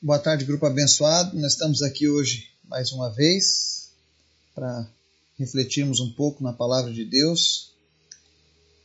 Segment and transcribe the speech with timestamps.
[0.00, 1.36] Boa tarde, grupo abençoado.
[1.36, 3.90] Nós estamos aqui hoje mais uma vez
[4.54, 4.88] para
[5.36, 7.72] refletirmos um pouco na palavra de Deus.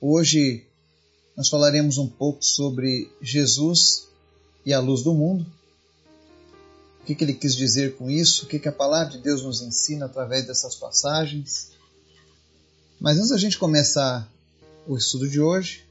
[0.02, 0.65] Hoje
[1.38, 4.07] nós falaremos um pouco sobre Jesus
[4.65, 5.46] e a luz do mundo.
[6.99, 8.45] O que, que ele quis dizer com isso?
[8.45, 11.73] O que, que a palavra de Deus nos ensina através dessas passagens?
[13.00, 14.27] Mas antes da gente começar
[14.88, 15.86] o estudo de hoje,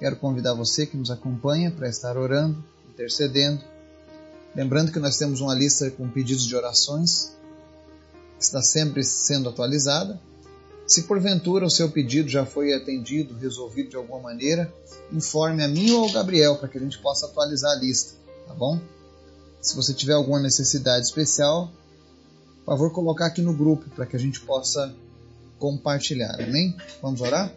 [0.00, 3.70] quero convidar você que nos acompanha para estar orando, intercedendo
[4.54, 7.32] Lembrando que nós temos uma lista com pedidos de orações,
[8.38, 10.20] que está sempre sendo atualizada.
[10.86, 14.72] Se porventura o seu pedido já foi atendido, resolvido de alguma maneira,
[15.10, 18.14] informe a mim ou ao Gabriel para que a gente possa atualizar a lista,
[18.46, 18.78] tá bom?
[19.60, 21.70] Se você tiver alguma necessidade especial,
[22.58, 24.94] por favor colocar aqui no grupo para que a gente possa
[25.58, 26.76] compartilhar, amém?
[27.00, 27.50] Vamos orar?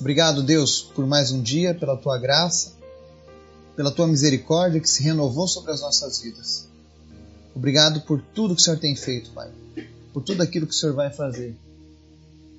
[0.00, 2.81] Obrigado, Deus, por mais um dia, pela tua graça
[3.76, 6.68] pela tua misericórdia que se renovou sobre as nossas vidas.
[7.54, 9.50] Obrigado por tudo que o Senhor tem feito, Pai,
[10.12, 11.54] por tudo aquilo que o Senhor vai fazer.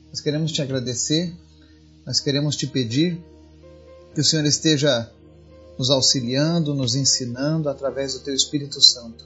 [0.09, 1.33] Nós queremos te agradecer,
[2.05, 3.19] nós queremos te pedir
[4.13, 5.09] que o Senhor esteja
[5.77, 9.25] nos auxiliando, nos ensinando através do teu Espírito Santo.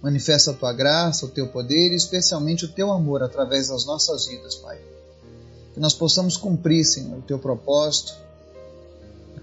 [0.00, 4.26] Manifesta a tua graça, o teu poder e especialmente o teu amor através das nossas
[4.26, 4.78] vidas, Pai.
[5.74, 8.14] Que nós possamos cumprir, Senhor, o teu propósito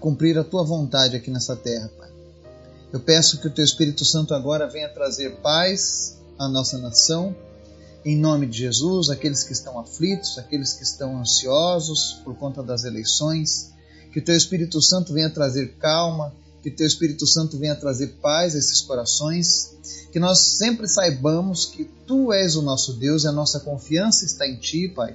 [0.00, 2.08] cumprir a tua vontade aqui nessa terra, Pai.
[2.92, 7.36] Eu peço que o teu Espírito Santo agora venha trazer paz à nossa nação,
[8.04, 12.84] em nome de Jesus, aqueles que estão aflitos, aqueles que estão ansiosos por conta das
[12.84, 13.72] eleições,
[14.12, 18.18] que o teu Espírito Santo venha trazer calma, que o teu Espírito Santo venha trazer
[18.22, 19.74] paz a esses corações,
[20.10, 24.46] que nós sempre saibamos que tu és o nosso Deus e a nossa confiança está
[24.46, 25.14] em ti, Pai.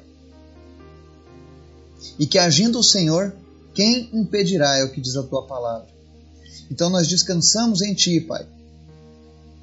[2.20, 3.36] E que agindo o Senhor,
[3.74, 5.88] quem impedirá é o que diz a tua palavra.
[6.70, 8.46] Então nós descansamos em ti, Pai,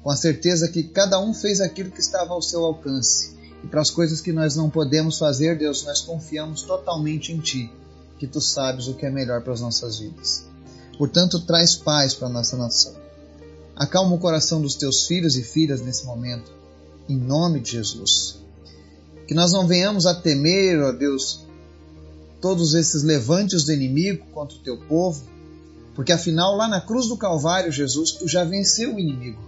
[0.03, 3.35] com a certeza que cada um fez aquilo que estava ao seu alcance.
[3.63, 7.71] E para as coisas que nós não podemos fazer, Deus, nós confiamos totalmente em ti,
[8.17, 10.45] que tu sabes o que é melhor para as nossas vidas.
[10.97, 12.93] Portanto, traz paz para a nossa nação.
[13.75, 16.51] Acalma o coração dos teus filhos e filhas nesse momento,
[17.07, 18.39] em nome de Jesus.
[19.27, 21.40] Que nós não venhamos a temer, ó Deus,
[22.41, 25.23] todos esses levantes do inimigo contra o teu povo,
[25.95, 29.39] porque afinal lá na cruz do Calvário, Jesus, tu já venceu o inimigo.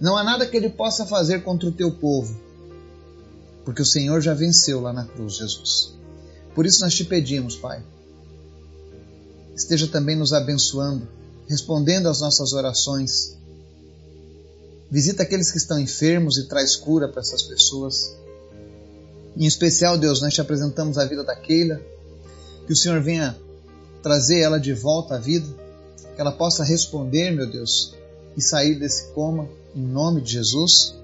[0.00, 2.38] Não há nada que ele possa fazer contra o teu povo,
[3.64, 5.94] porque o Senhor já venceu lá na cruz, Jesus.
[6.54, 7.82] Por isso nós te pedimos, Pai,
[9.54, 11.06] esteja também nos abençoando,
[11.48, 13.36] respondendo às nossas orações.
[14.90, 18.16] Visita aqueles que estão enfermos e traz cura para essas pessoas.
[19.36, 21.80] Em especial, Deus, nós te apresentamos a vida da Keila,
[22.66, 23.36] que o Senhor venha
[24.02, 25.46] trazer ela de volta à vida,
[26.14, 27.94] que ela possa responder, meu Deus,
[28.36, 30.94] e sair desse coma, em nome de Jesus.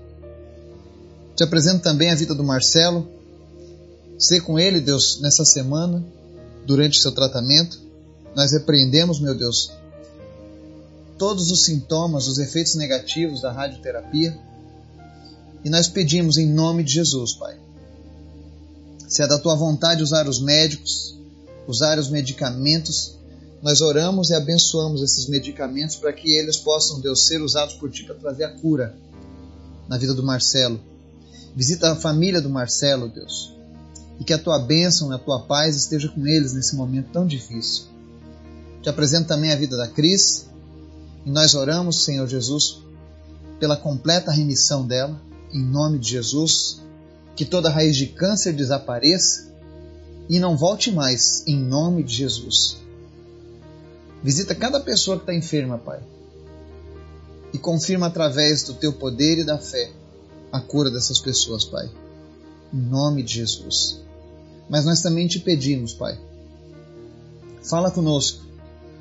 [1.37, 3.09] Te apresento também a vida do Marcelo.
[4.19, 6.05] Ser com ele, Deus, nessa semana,
[6.67, 7.79] durante o seu tratamento.
[8.35, 9.71] Nós repreendemos, meu Deus,
[11.19, 14.39] todos os sintomas, os efeitos negativos da radioterapia.
[15.65, 17.57] E nós pedimos em nome de Jesus, Pai.
[19.09, 21.19] Se é da tua vontade usar os médicos,
[21.67, 23.19] usar os medicamentos,
[23.63, 28.05] nós oramos e abençoamos esses medicamentos para que eles possam, Deus, ser usados por Ti
[28.05, 28.97] para trazer a cura
[29.89, 30.81] na vida do Marcelo.
[31.55, 33.55] Visita a família do Marcelo, Deus,
[34.19, 37.85] e que a Tua bênção a Tua paz esteja com eles nesse momento tão difícil.
[38.83, 40.47] Te apresento também a vida da Cris,
[41.25, 42.81] e nós oramos, Senhor Jesus,
[43.61, 45.21] pela completa remissão dela,
[45.53, 46.81] em nome de Jesus,
[47.37, 49.52] que toda raiz de câncer desapareça
[50.29, 52.77] e não volte mais, em nome de Jesus.
[54.23, 56.01] Visita cada pessoa que está enferma, Pai,
[57.53, 59.91] e confirma através do teu poder e da fé
[60.53, 61.91] a cura dessas pessoas, Pai,
[62.73, 64.01] em nome de Jesus.
[64.69, 66.19] Mas nós também te pedimos, Pai,
[67.63, 68.45] fala conosco,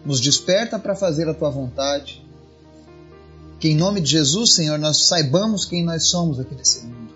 [0.03, 2.25] nos desperta para fazer a tua vontade.
[3.59, 7.13] Que em nome de Jesus, Senhor, nós saibamos quem nós somos aqui nesse mundo.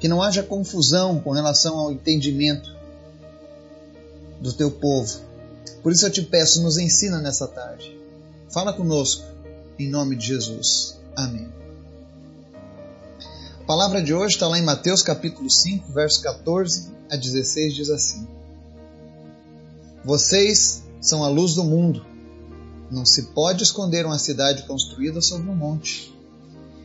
[0.00, 2.77] Que não haja confusão com relação ao entendimento
[4.40, 5.20] do teu povo.
[5.82, 7.96] Por isso eu te peço, nos ensina nessa tarde.
[8.50, 9.24] Fala conosco,
[9.78, 10.98] em nome de Jesus.
[11.16, 11.48] Amém.
[13.60, 17.90] A palavra de hoje está lá em Mateus capítulo 5, verso 14 a 16, diz
[17.90, 18.26] assim:
[20.04, 22.04] Vocês são a luz do mundo.
[22.90, 26.14] Não se pode esconder uma cidade construída sobre um monte.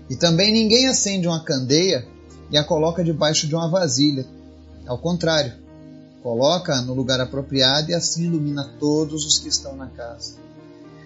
[0.10, 2.06] E também ninguém acende uma candeia
[2.52, 4.28] e a coloca debaixo de uma vasilha.
[4.86, 5.63] Ao contrário,
[6.24, 10.36] Coloca no lugar apropriado e assim ilumina todos os que estão na casa.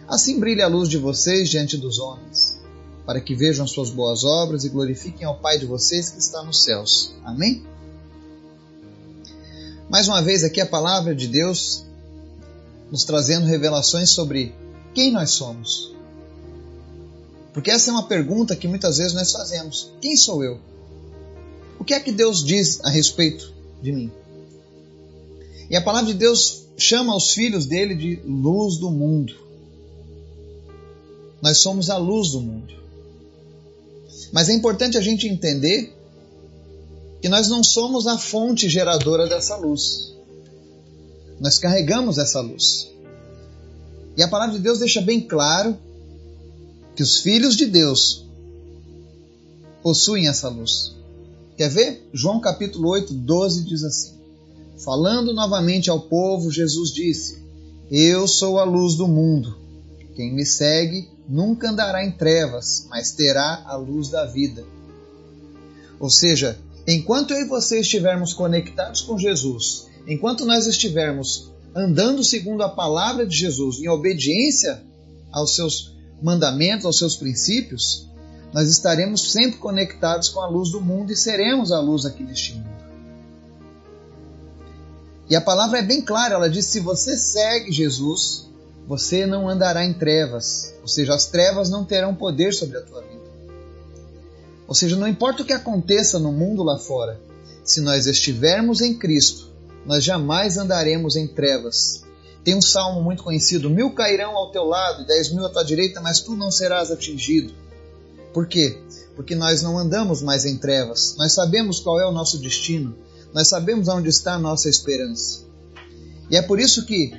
[0.08, 2.60] Assim brilhe a luz de vocês diante dos homens,
[3.04, 6.44] para que vejam as suas boas obras e glorifiquem ao Pai de vocês que está
[6.44, 7.16] nos céus.
[7.26, 7.66] Amém?
[9.90, 11.84] Mais uma vez aqui a palavra de Deus
[12.92, 14.54] nos trazendo revelações sobre
[14.94, 15.96] quem nós somos.
[17.54, 20.60] Porque essa é uma pergunta que muitas vezes nós fazemos: quem sou eu?
[21.80, 24.12] O que é que Deus diz a respeito de mim?
[25.70, 29.34] E a palavra de Deus chama os filhos dele de luz do mundo.
[31.42, 32.74] Nós somos a luz do mundo.
[34.32, 35.94] Mas é importante a gente entender
[37.22, 40.14] que nós não somos a fonte geradora dessa luz.
[41.40, 42.90] Nós carregamos essa luz.
[44.16, 45.78] E a palavra de Deus deixa bem claro
[46.96, 48.26] que os filhos de Deus
[49.84, 50.96] possuem essa luz.
[51.56, 52.10] Quer ver?
[52.14, 54.17] João capítulo 8, 12 diz assim:
[54.78, 57.44] Falando novamente ao povo, Jesus disse:
[57.90, 59.58] Eu sou a luz do mundo.
[60.16, 64.64] Quem me segue nunca andará em trevas, mas terá a luz da vida.
[66.00, 72.64] Ou seja, enquanto eu e você estivermos conectados com Jesus, enquanto nós estivermos andando segundo
[72.64, 74.84] a palavra de Jesus, em obediência
[75.32, 78.08] aos seus mandamentos, aos seus princípios,
[78.54, 82.54] nós estaremos sempre conectados com a luz do mundo e seremos a luz aqui neste
[82.54, 82.77] mundo.
[85.30, 88.48] E a palavra é bem clara, ela diz: se você segue Jesus,
[88.88, 93.02] você não andará em trevas, ou seja, as trevas não terão poder sobre a tua
[93.02, 93.28] vida.
[94.68, 97.20] Ou seja, não importa o que aconteça no mundo lá fora,
[97.64, 99.50] se nós estivermos em Cristo,
[99.86, 102.04] nós jamais andaremos em trevas.
[102.44, 105.64] Tem um salmo muito conhecido: Mil cairão ao teu lado e dez mil à tua
[105.64, 107.54] direita, mas tu não serás atingido.
[108.34, 108.82] Por quê?
[109.16, 112.96] Porque nós não andamos mais em trevas, nós sabemos qual é o nosso destino,
[113.34, 115.46] nós sabemos onde está a nossa esperança.
[116.30, 117.14] E é por isso que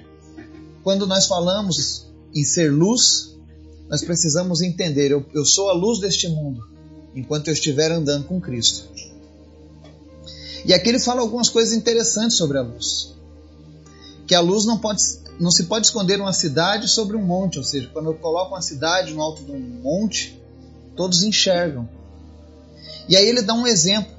[0.83, 3.37] quando nós falamos em ser luz,
[3.89, 6.63] nós precisamos entender: eu, eu sou a luz deste mundo,
[7.15, 8.89] enquanto eu estiver andando com Cristo.
[10.65, 13.15] E aqui ele fala algumas coisas interessantes sobre a luz.
[14.27, 15.03] Que a luz não, pode,
[15.41, 18.61] não se pode esconder uma cidade sobre um monte, ou seja, quando eu coloco uma
[18.61, 20.39] cidade no alto de um monte,
[20.95, 21.89] todos enxergam.
[23.09, 24.18] E aí ele dá um exemplo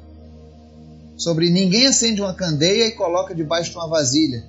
[1.20, 4.48] sobre ninguém acende uma candeia e coloca debaixo de uma vasilha.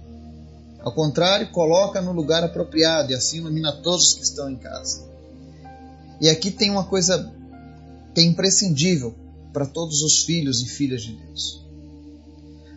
[0.78, 5.04] Ao contrário, coloca no lugar apropriado e assim ilumina todos os que estão em casa.
[6.20, 7.30] E aqui tem uma coisa
[8.14, 9.14] que é imprescindível
[9.52, 11.60] para todos os filhos e filhas de Deus.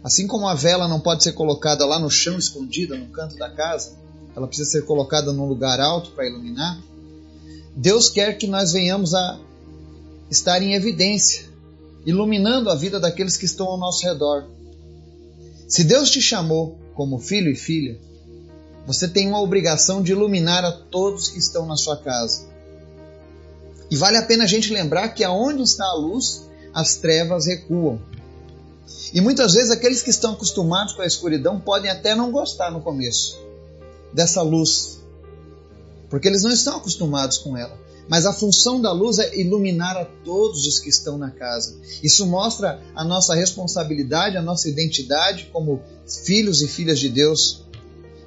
[0.03, 3.49] Assim como a vela não pode ser colocada lá no chão escondida no canto da
[3.49, 3.93] casa,
[4.35, 6.81] ela precisa ser colocada num lugar alto para iluminar.
[7.75, 9.39] Deus quer que nós venhamos a
[10.31, 11.52] estar em evidência,
[12.05, 14.45] iluminando a vida daqueles que estão ao nosso redor.
[15.67, 17.99] Se Deus te chamou como filho e filha,
[18.85, 22.47] você tem uma obrigação de iluminar a todos que estão na sua casa.
[23.89, 28.01] E vale a pena a gente lembrar que aonde está a luz, as trevas recuam.
[29.13, 32.81] E muitas vezes aqueles que estão acostumados com a escuridão podem até não gostar no
[32.81, 33.39] começo
[34.11, 34.99] dessa luz,
[36.09, 37.77] porque eles não estão acostumados com ela.
[38.07, 41.75] Mas a função da luz é iluminar a todos os que estão na casa.
[42.01, 47.63] Isso mostra a nossa responsabilidade, a nossa identidade como filhos e filhas de Deus,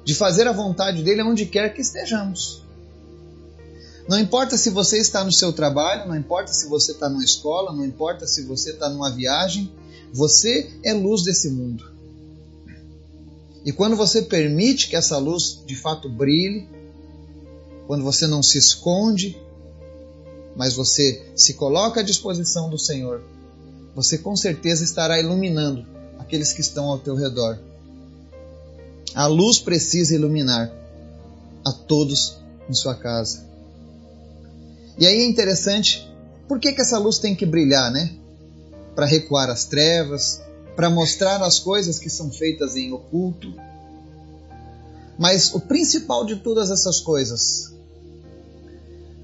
[0.03, 2.63] de fazer a vontade dele onde quer que estejamos.
[4.07, 7.73] Não importa se você está no seu trabalho, não importa se você está numa escola,
[7.73, 9.69] não importa se você está numa viagem,
[10.13, 11.91] você é luz desse mundo.
[13.65, 16.69] E quando você permite que essa luz de fato brilhe,
[17.85, 19.37] quando você não se esconde,
[20.57, 23.21] mas você se coloca à disposição do Senhor,
[23.95, 25.85] você com certeza estará iluminando
[26.19, 27.57] aqueles que estão ao teu redor.
[29.15, 30.71] A luz precisa iluminar
[31.65, 32.37] a todos
[32.69, 33.45] em sua casa.
[34.97, 36.11] E aí é interessante,
[36.47, 38.17] por que, que essa luz tem que brilhar, né?
[38.97, 40.41] para recuar as trevas,
[40.75, 43.53] para mostrar as coisas que são feitas em oculto.
[45.19, 47.75] Mas o principal de todas essas coisas,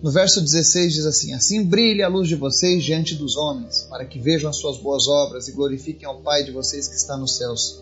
[0.03, 4.05] no verso 16 diz assim: Assim brilhe a luz de vocês diante dos homens, para
[4.05, 7.37] que vejam as suas boas obras e glorifiquem ao Pai de vocês que está nos
[7.37, 7.81] céus.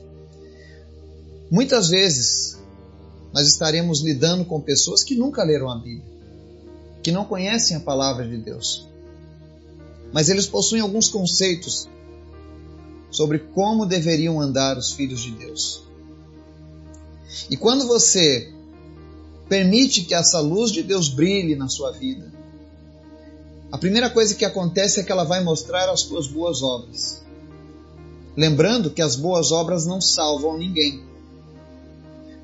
[1.50, 2.58] Muitas vezes
[3.34, 6.06] nós estaremos lidando com pessoas que nunca leram a Bíblia,
[7.04, 8.90] que não conhecem a palavra de Deus
[10.12, 11.88] mas eles possuem alguns conceitos
[13.10, 15.84] sobre como deveriam andar os filhos de Deus.
[17.50, 18.52] E quando você
[19.52, 22.32] permite que essa luz de Deus brilhe na sua vida,
[23.70, 27.22] a primeira coisa que acontece é que ela vai mostrar as suas boas obras.
[28.38, 31.04] Lembrando que as boas obras não salvam ninguém.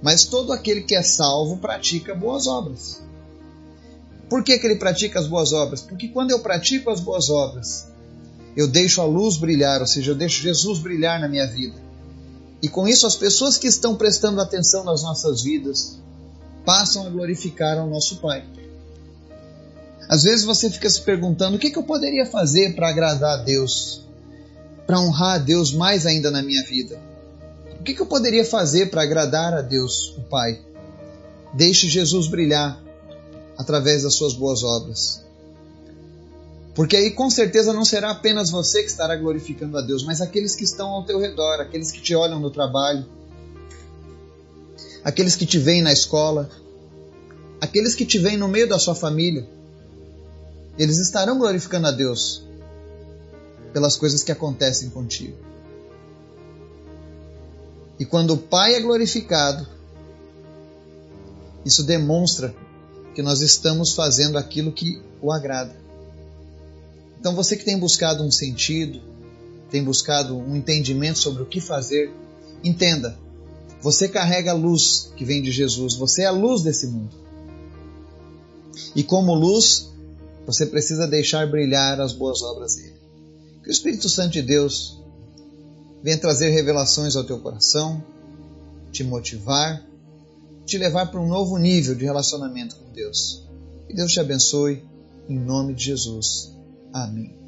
[0.03, 3.01] Mas todo aquele que é salvo pratica boas obras.
[4.29, 5.81] Por que, que ele pratica as boas obras?
[5.81, 7.87] Porque quando eu pratico as boas obras,
[8.53, 11.81] eu deixo a luz brilhar, ou seja, eu deixo Jesus brilhar na minha vida.
[12.61, 16.05] E com isso, as pessoas que estão prestando atenção nas nossas vidas
[16.67, 18.43] passam a glorificar ao nosso Pai.
[20.09, 23.43] Às vezes você fica se perguntando: o que, que eu poderia fazer para agradar a
[23.43, 24.05] Deus?
[24.86, 27.00] Para honrar a Deus mais ainda na minha vida?
[27.79, 30.59] O que, que eu poderia fazer para agradar a Deus, o Pai?
[31.53, 32.77] Deixe Jesus brilhar
[33.57, 35.24] através das suas boas obras.
[36.75, 40.53] Porque aí com certeza não será apenas você que estará glorificando a Deus, mas aqueles
[40.53, 43.05] que estão ao teu redor, aqueles que te olham no trabalho,
[45.04, 46.50] aqueles que te veem na escola,
[47.60, 49.48] aqueles que te veem no meio da sua família.
[50.77, 52.44] Eles estarão glorificando a Deus
[53.74, 55.38] pelas coisas que acontecem contigo.
[58.00, 59.68] E quando o Pai é glorificado,
[61.66, 62.56] isso demonstra
[63.16, 65.75] que nós estamos fazendo aquilo que o agrada.
[67.20, 69.01] Então você que tem buscado um sentido,
[69.72, 72.12] tem buscado um entendimento sobre o que fazer,
[72.63, 73.18] entenda,
[73.81, 77.15] você carrega a luz que vem de Jesus, você é a luz desse mundo.
[78.96, 79.89] E como luz,
[80.46, 82.96] você precisa deixar brilhar as boas obras dele.
[83.63, 85.01] Que o Espírito Santo de Deus
[86.03, 88.03] venha trazer revelações ao teu coração,
[88.91, 89.88] te motivar
[90.67, 93.48] te levar para um novo nível de relacionamento com Deus.
[93.88, 94.84] Que Deus te abençoe,
[95.29, 96.53] em nome de Jesus.
[96.91, 97.47] Amém.